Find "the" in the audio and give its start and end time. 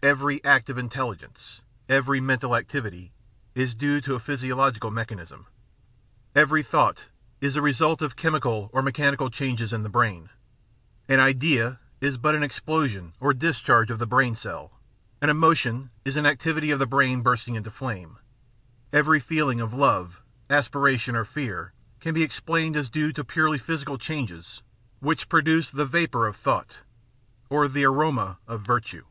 7.54-7.62, 9.82-9.88, 13.98-14.06, 16.78-16.86, 25.72-25.84, 27.66-27.84